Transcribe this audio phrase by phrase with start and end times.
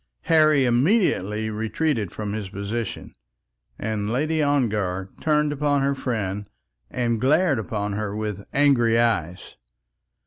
[0.21, 3.13] Harry immediately retreated from his position,
[3.77, 6.49] and Lady Ongar turned upon her friend,
[6.89, 9.57] and glared upon her with angry eyes.